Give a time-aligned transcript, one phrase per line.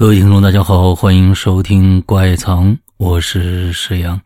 [0.00, 4.18] 各位听众，大家好，欢迎收听《怪藏》，我是石阳。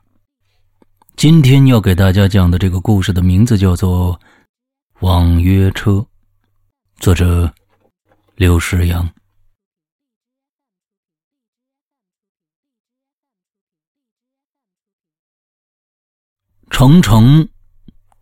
[1.16, 4.16] 今天要给大家讲的这个故事的名字叫做
[5.00, 5.90] 《网约车》，
[7.00, 7.52] 作者
[8.36, 9.12] 刘石阳。
[16.70, 17.48] 程程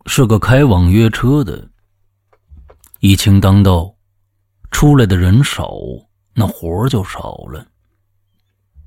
[0.07, 1.69] 是个开网约车的，
[2.99, 3.95] 疫情当道，
[4.71, 5.71] 出来的人少。
[6.33, 7.65] 那活就少了。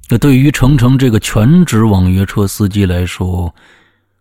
[0.09, 3.53] 那对于程程这个全职网约车司机来说，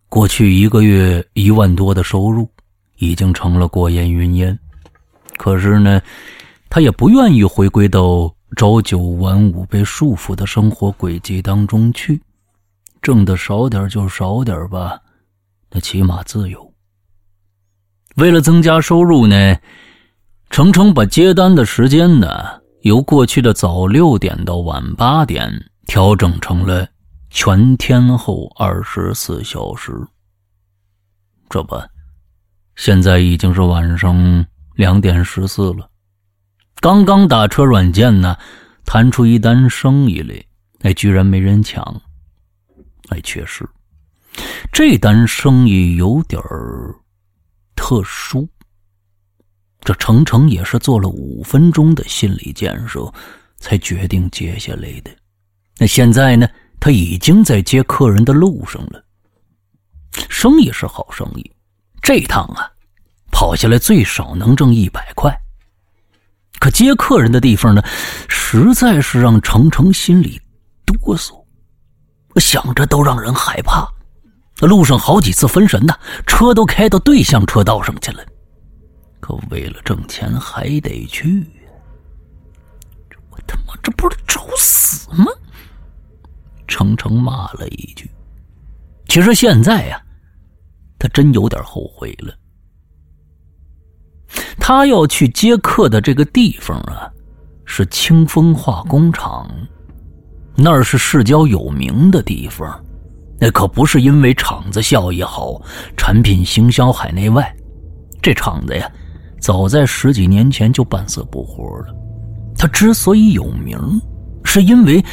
[0.09, 2.49] 过去一个月一万多的收入
[2.97, 4.57] 已经成了过眼云烟。
[5.37, 6.01] 可是呢，
[6.69, 12.19] 他也不愿意回归到朝九晚五被束缚的生活轨迹当中去。
[13.01, 14.99] 挣的少点就少点吧，
[15.69, 16.73] 那起码自由。
[18.15, 19.55] 为了增加收入呢，
[20.49, 22.64] 程程把接单的时间呢。
[22.85, 25.51] 由过去的早六点到晚八点
[25.87, 26.87] 调整成了
[27.31, 29.91] 全天候二十四小时。
[31.49, 31.75] 这不，
[32.75, 35.89] 现在已经是晚上两点十四了。
[36.79, 38.37] 刚刚打车软件呢，
[38.85, 40.45] 弹出一单生意来，
[40.81, 41.83] 哎，居然没人抢。
[43.09, 43.67] 哎，确实，
[44.71, 46.93] 这单生意有点儿
[47.75, 48.47] 特殊。
[49.85, 53.09] 这程程也是做了五分钟的心理建设，
[53.59, 55.11] 才决定接下来的。
[55.77, 56.45] 那现在呢？
[56.77, 59.03] 他已经在接客人的路上了。
[60.29, 61.51] 生意是好生意，
[62.01, 62.69] 这趟啊，
[63.31, 65.35] 跑下来最少能挣一百块。
[66.59, 67.81] 可接客人的地方呢，
[68.27, 70.39] 实在是让程程心里
[70.85, 71.43] 哆嗦，
[72.39, 73.87] 想着都让人害怕。
[74.61, 75.97] 路上好几次分神呐，
[76.27, 78.23] 车都开到对向车道上去了。
[79.25, 81.43] 可为了挣钱还得去，
[83.09, 85.25] 这我他妈这不是找死吗？
[86.67, 88.07] 程程骂了一句。
[89.07, 89.99] 其实现在呀，
[90.99, 92.37] 他真有点后悔了。
[94.59, 97.11] 他要去接客的这个地方啊，
[97.65, 99.49] 是清风化工厂，
[100.55, 102.79] 那儿是市郊有名的地方，
[103.39, 105.59] 那可不是因为厂子效益好，
[105.97, 107.51] 产品行销海内外，
[108.21, 108.87] 这厂子呀。
[109.45, 111.95] 早在十几年前就半死不活了。
[112.57, 113.77] 他之所以有名，
[114.43, 115.05] 是因为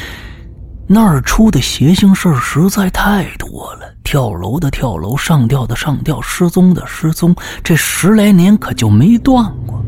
[0.87, 9.85] 那儿出的邪性事实在太多了：跳楼的跳楼，上吊的上吊，失踪的失踪，这十来年可就没断过。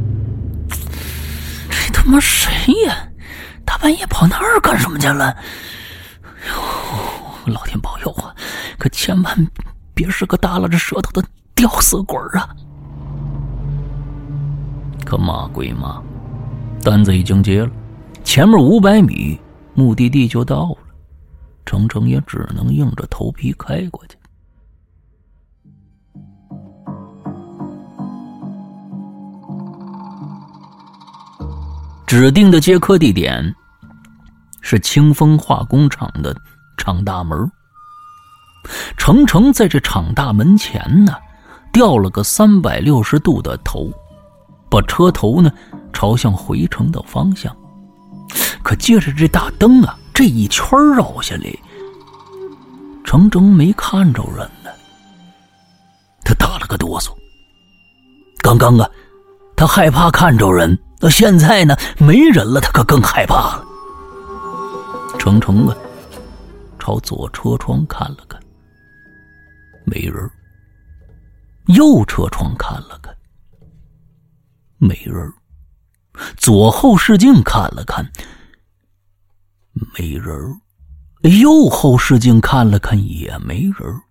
[1.68, 2.52] 这他妈谁
[2.86, 2.96] 呀？
[3.66, 5.36] 大半夜跑那儿干什么去了？
[6.48, 8.30] 呦，老天保佑啊！
[8.78, 9.48] 可千万
[9.96, 12.48] 别是个耷拉着舌头的吊死鬼啊！
[15.06, 16.02] 可骂归骂，
[16.84, 17.72] 单子已经结了，
[18.24, 19.40] 前面五百米
[19.76, 20.78] 目的地就到了，
[21.66, 24.18] 程程也只能硬着头皮开过去。
[32.08, 33.54] 指定的接客地点
[34.62, 36.36] 是清风化工厂的
[36.78, 37.52] 厂大门。
[38.98, 41.14] 程程在这厂大门前呢，
[41.74, 43.92] 掉了个三百六十度的头。
[44.70, 45.52] 把车头呢
[45.94, 47.56] 朝向回城的方向，
[48.64, 51.44] 可借着这大灯啊，这一圈绕下来，
[53.04, 54.70] 程程没看着人呢。
[56.24, 57.12] 他打了个哆嗦。
[58.42, 58.90] 刚刚啊，
[59.56, 63.66] 他害怕看着人，那现在呢没人了，他可更害怕了。
[65.18, 65.76] 程程啊，
[66.80, 68.40] 朝左车窗看了看，
[69.86, 70.28] 没人；
[71.68, 73.00] 右车窗看了。
[74.86, 75.34] 没人
[76.38, 78.08] 左后视镜看了看，
[79.98, 80.34] 没人
[81.24, 84.02] 右后视镜看了看，也没人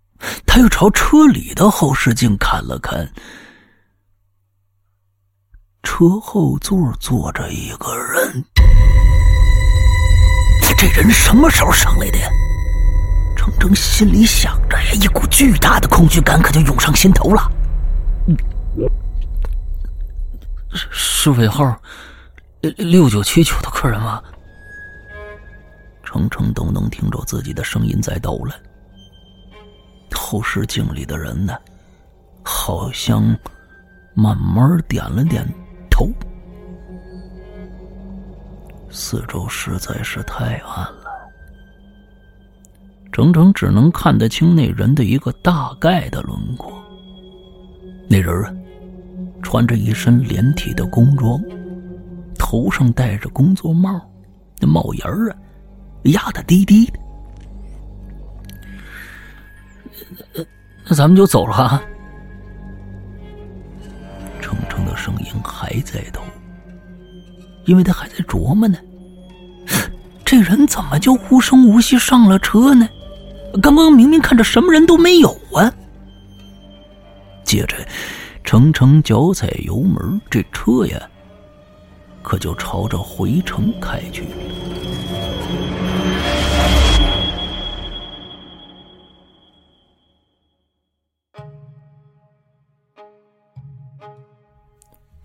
[0.44, 3.08] 他又朝车里的后视镜看了看，
[5.82, 8.44] 车后座坐着一个人。
[10.76, 12.28] 这人什么时候上来的呀？
[13.36, 17.50] 程程心里想着呀，一股巨大的恐惧感可就涌上心头了。
[20.74, 21.80] 是尾号
[22.76, 24.22] 六九七九的客人吗？
[26.02, 28.54] 程程都能听着自己的声音在抖了。
[30.12, 31.56] 后视镜里的人呢，
[32.44, 33.22] 好像
[34.14, 35.46] 慢慢点了点
[35.90, 36.08] 头。
[38.90, 41.06] 四周实在是太暗了，
[43.12, 46.72] 程程只能看得清那人的一个大概的轮廓。
[48.08, 48.54] 那人啊。
[49.54, 51.40] 穿着一身连体的工装，
[52.36, 54.00] 头上戴着工作帽，
[54.58, 55.36] 那帽檐啊，
[56.06, 56.98] 压得低低的。
[60.84, 61.80] 那咱们就走了啊！
[64.40, 66.20] 程程的声音还在抖，
[67.64, 68.76] 因为他还在琢磨呢。
[70.26, 72.88] 这人怎么就无声无息上了车呢？
[73.62, 75.72] 刚刚明明看着什么人都没有啊！
[77.44, 77.76] 接着，
[78.44, 81.10] 程程脚踩油门，这车呀，
[82.22, 84.28] 可就朝着回城开去了。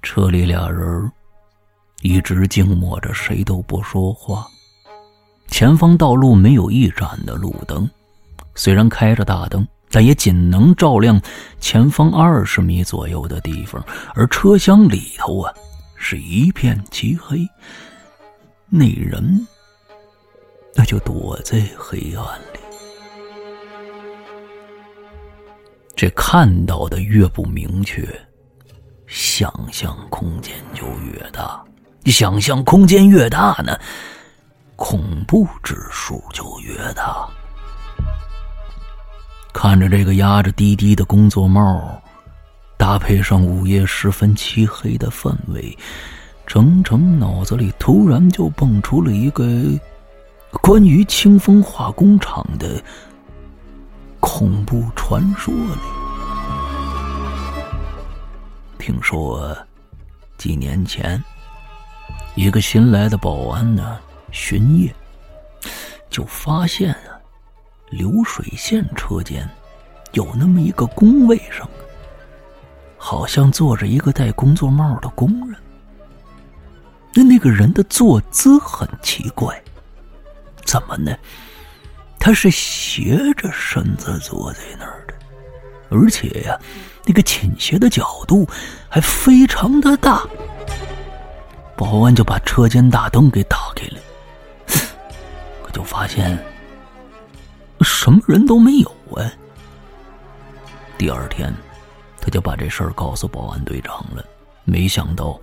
[0.02, 1.12] 车里俩人
[2.02, 4.48] 一直静默着，谁都不说话。
[5.50, 7.88] 前方道路没有一盏的路灯，
[8.56, 11.22] 虽然开着大灯，但也仅能照亮
[11.60, 13.84] 前方二十米左右的地方。
[14.16, 15.54] 而车厢里头啊，
[15.96, 17.48] 是一片漆黑。
[18.68, 19.48] 那人
[20.76, 22.60] 那就躲在黑暗里。
[25.96, 28.08] 这看到的越不明确。
[29.08, 31.66] 想象空间就越大，
[32.06, 33.76] 想象空间越大呢，
[34.76, 37.28] 恐怖指数就越大。
[39.62, 42.02] 看着这个压着低低的工作帽，
[42.78, 45.78] 搭配上午夜十分漆黑的氛围，
[46.48, 49.46] 程程脑子里突然就蹦出了一个
[50.62, 52.82] 关于清风化工厂的
[54.22, 55.82] 恐怖传说里。
[58.78, 59.54] 听说
[60.38, 61.22] 几年前，
[62.34, 63.98] 一个新来的保安呢
[64.32, 64.96] 巡夜，
[66.10, 67.19] 就发现啊，
[67.90, 69.48] 流水线车间
[70.14, 71.70] 有那么一个工位上，
[72.98, 75.60] 好像坐着一个戴工作帽的工人。
[77.14, 79.62] 那那个人的坐姿很奇怪，
[80.64, 81.16] 怎么呢？
[82.20, 85.14] 他是斜着身子坐在那儿的，
[85.90, 86.60] 而且呀。
[87.06, 88.48] 那个倾斜的角度
[88.88, 90.24] 还非常的大，
[91.76, 94.00] 保安就把车间大灯给打开了，
[95.64, 96.38] 可就发现
[97.82, 99.32] 什么人都没有啊。
[100.98, 101.54] 第二天，
[102.20, 104.24] 他就把这事儿告诉保安队长了，
[104.66, 105.40] 没想到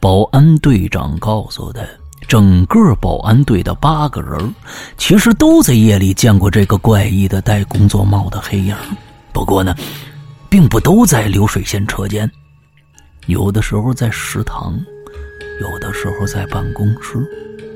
[0.00, 1.80] 保安队长告诉他，
[2.26, 4.54] 整个保安队的八个人
[4.96, 8.74] 其实都在夜里见过这个怪异的戴工作帽的黑影，
[9.32, 9.74] 不过呢。
[10.48, 12.30] 并不都在流水线车间，
[13.26, 14.78] 有的时候在食堂，
[15.60, 17.18] 有的时候在办公室，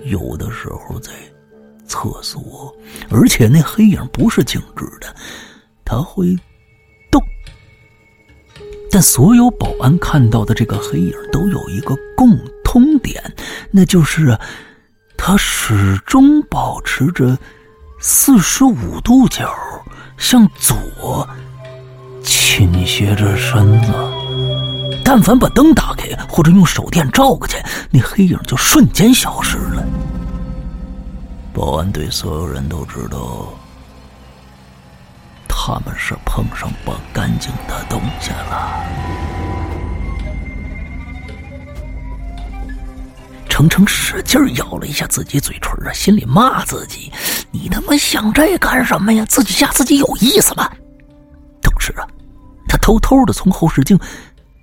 [0.05, 1.13] 有的时候在
[1.91, 2.73] 厕所，
[3.11, 5.13] 而且那黑影不是静止的，
[5.85, 6.39] 它会
[7.11, 7.21] 动。
[8.93, 13.21] 但所有保安看到的这个黑影都有一个共通点，
[13.73, 14.39] 那就是
[15.17, 17.37] 他始终保持着
[17.99, 19.53] 四十五度角
[20.17, 21.29] 向左。
[22.23, 23.93] 倾斜着身子，
[25.03, 27.57] 但凡把灯打开或者用手电照过去，
[27.91, 29.85] 那黑影就瞬间消失了。
[31.53, 33.49] 保安队所有人都知道，
[35.49, 38.85] 他们是碰上不干净的东西了。
[43.49, 47.13] 程程使劲咬了一下自己嘴唇啊，心里骂自己
[47.53, 49.25] ：“你他妈想这干什么呀？
[49.29, 50.71] 自己吓自己有意思吗？”
[51.63, 52.07] 同时啊。
[52.69, 53.99] 他偷偷的从后视镜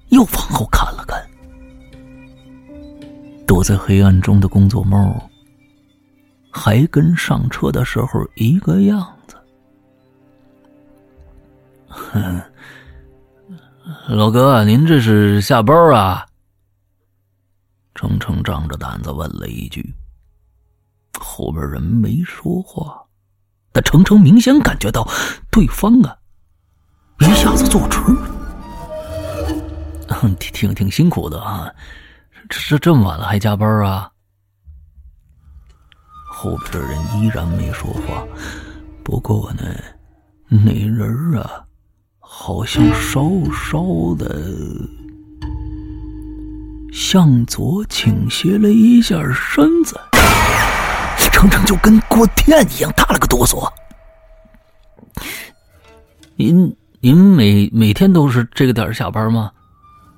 [0.07, 1.21] 又往后看了看，
[3.45, 5.26] 躲在黑暗中的工作帽
[6.67, 9.37] 还跟上车的时候一个样子。
[11.87, 12.41] 哼，
[14.09, 16.25] 老哥，您这是下班啊？
[17.95, 19.95] 程程仗着胆子问了一句。
[21.17, 23.01] 后边人没说话，
[23.71, 25.07] 但程程明显感觉到
[25.49, 26.17] 对方啊。
[27.21, 27.97] 一下子坐直
[30.09, 31.71] 了， 挺挺挺辛苦的啊！
[32.49, 34.11] 这这这么晚了还加班啊？
[36.39, 38.23] 后边的人依然没说话。
[39.03, 39.63] 不过呢，
[40.47, 41.63] 那人啊，
[42.19, 44.39] 好像稍稍的
[46.93, 49.99] 向左倾斜了一下身子，
[51.31, 53.67] 程程就跟过电一样打了个哆嗦。
[56.35, 56.71] 您。
[56.99, 59.51] 您每每天都是这个点下班吗？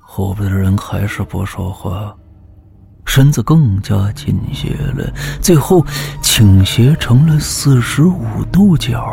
[0.00, 2.16] 后边的人还是不说话，
[3.12, 5.12] 身子更加倾斜了，
[5.42, 5.84] 最后
[6.22, 9.04] 倾斜成了四十五度角。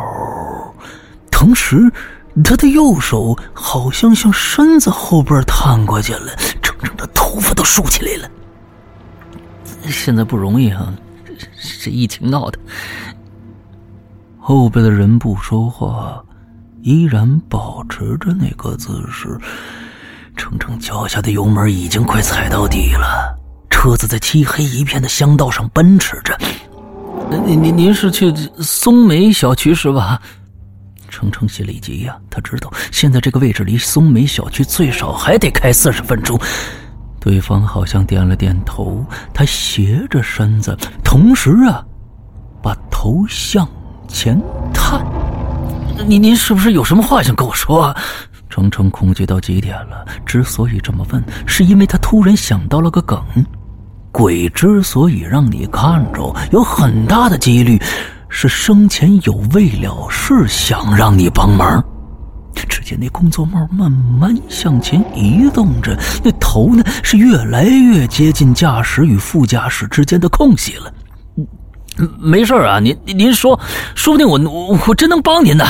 [1.32, 1.92] 同时，
[2.44, 8.30] 他的右手好像向身子后边探过去了，整整的头发都竖起来了。
[9.88, 10.94] 现在不容易啊，
[11.82, 12.60] 这疫情闹的。
[14.38, 16.24] 后边的人不说话，
[16.84, 19.36] 依然保持着那个姿势。
[20.36, 23.37] 程程脚下的油门已经快踩到底了，
[23.88, 26.38] 车子在漆黑一片的乡道上奔驰着。
[27.32, 30.22] 您您您是去松梅小区是吧？
[31.08, 36.38] 程程心里急呀，他知道现在这个位置离松梅小区最少还得开四十分钟。
[37.22, 41.82] 对方好像点了点头，他斜着身子，同时啊，
[42.62, 43.65] 把头向
[44.06, 44.38] 前
[44.74, 45.01] 探。
[46.06, 47.96] 您您是不是有什么话想跟我说？
[48.50, 50.06] 程程恐惧到极点了。
[50.25, 53.24] 之所以这么问，是因为他突然想到了个梗。
[54.18, 57.80] 鬼之所以让你看着，有很大的几率
[58.30, 61.84] 是生前有未了事，想让你帮忙。
[62.68, 70.92] 只见那工作帽慢慢向前移动着，那头呢是越来越接近驾驶与副驾驶之间的空隙了。
[72.20, 73.60] 没事啊，您您说，
[73.94, 75.64] 说不定我我我真能帮您呢。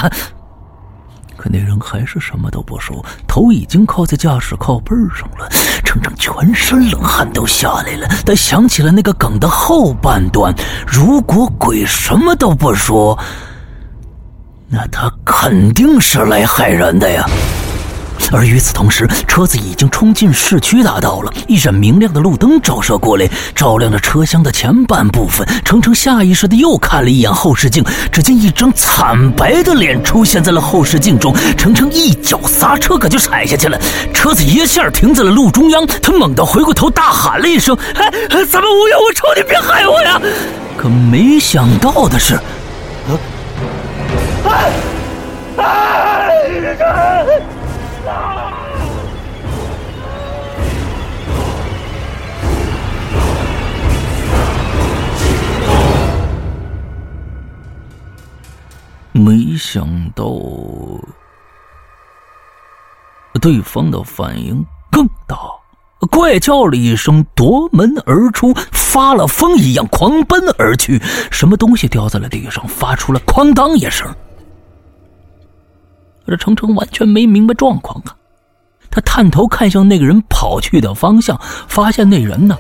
[1.37, 5.47] 可那人还是什么都不说，头已经靠在驾驶靠背上了。
[5.85, 8.07] 程程全身冷汗都下来了。
[8.25, 10.53] 他想起了那个梗的后半段：
[10.85, 13.17] 如果鬼什么都不说，
[14.67, 17.25] 那他肯定是来害人的呀。
[18.31, 21.31] 而与此同时，车子已经冲进市区大道了。
[21.47, 25.47] 一盏明亮的路灯照射过来，照亮了车厢的前半部分。
[25.63, 31.33] 程程下意识的又看了一眼后视镜，只见一张惨白的脸出现在了后视镜中。
[31.57, 33.79] 程程一脚刹车，可就踩下去了。
[34.13, 35.85] 车子一下停在了路中央。
[36.01, 40.21] 他猛地回过头，大喊了一声：“哎，咱们无冤无仇，你别害我呀！”
[40.77, 42.39] 可没想到的是，
[44.45, 44.71] 哎，
[45.57, 46.29] 哎，
[59.17, 60.25] 没想到，
[63.41, 65.37] 对方的反应更大，
[66.11, 71.01] 怪叫了一声，夺门而出，发了疯一样狂奔而去。
[71.31, 74.07] 什么东西掉在了地上，发出了哐当一声。
[76.27, 78.15] 这程程完全没明白状况啊！
[78.91, 82.57] 他探头看向那个人跑去的方向，发现那人呢，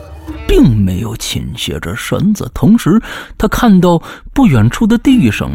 [0.47, 2.49] 并没有倾斜着身子。
[2.53, 3.01] 同时，
[3.37, 4.01] 他看到
[4.33, 5.51] 不远处的地上，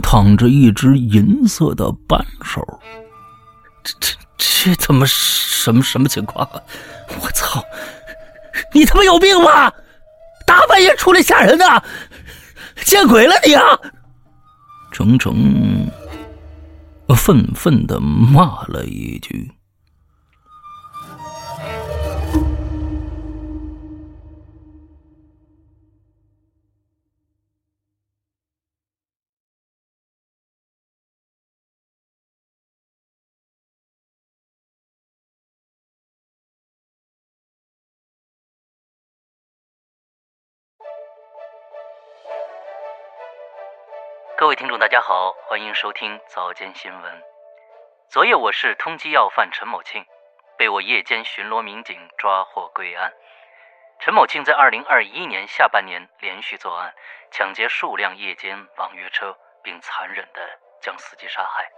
[0.00, 2.62] 躺着一只银色的扳手。
[3.82, 6.48] 这这这怎么什么什么情况？
[7.20, 7.62] 我操！
[8.72, 9.72] 你他妈有病吧？
[10.46, 11.64] 大半夜出来吓人呢？
[12.84, 13.62] 见鬼了你啊！
[14.90, 15.90] 程程。
[17.14, 19.52] 愤愤的骂了一句。
[44.38, 47.22] 各位听众，大家好，欢迎收听早间新闻。
[48.08, 50.04] 昨夜我市通缉要犯陈某庆，
[50.56, 53.12] 被我夜间巡逻民警抓获归案。
[54.00, 56.94] 陈某庆在二零二一年下半年连续作案，
[57.30, 60.40] 抢劫数辆夜间网约车，并残忍地
[60.80, 61.70] 将司机杀害。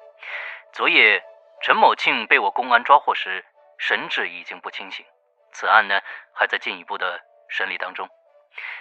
[0.73, 1.23] 昨夜
[1.61, 3.45] 陈某庆被我公安抓获时，
[3.79, 5.05] 神志已经不清醒。
[5.53, 6.01] 此案呢，
[6.33, 8.09] 还在进一步的审理当中，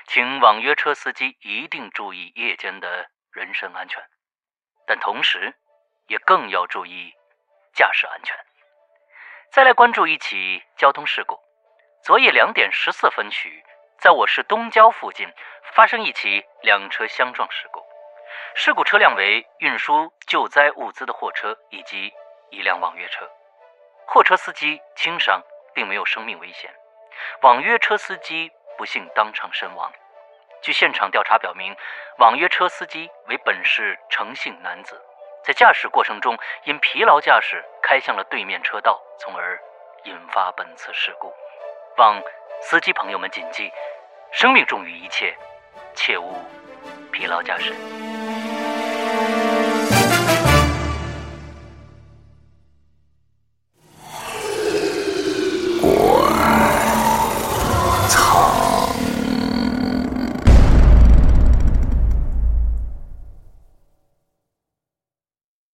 [0.07, 3.09] 请网约车司机一定注意夜间的。
[3.33, 4.01] 人身安全，
[4.85, 5.55] 但同时，
[6.07, 7.11] 也更要注意
[7.73, 8.37] 驾驶安全。
[9.51, 11.39] 再来关注一起交通事故。
[12.03, 13.63] 昨夜两点十四分许，
[13.97, 15.27] 在我市东郊附近
[15.73, 17.83] 发生一起两车相撞事故。
[18.53, 22.13] 事故车辆为运输救灾物资的货车以及
[22.51, 23.27] 一辆网约车。
[24.05, 25.41] 货车司机轻伤，
[25.73, 26.71] 并没有生命危险。
[27.41, 29.91] 网约车司机不幸当场身亡。
[30.63, 31.75] 据现场调查表明，
[32.19, 34.97] 网约车司机为本市诚信男子，
[35.43, 39.59] 在驾驶过程中因疲劳驾驶开向了对面车道，从而
[40.05, 41.33] 引发本次事故。
[41.97, 42.17] 望
[42.61, 43.69] 司机朋友们谨记：
[44.31, 45.35] 生命重于一切，
[45.93, 46.33] 切勿
[47.11, 47.73] 疲劳驾驶。